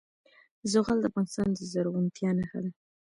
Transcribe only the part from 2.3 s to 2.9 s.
نښه ده.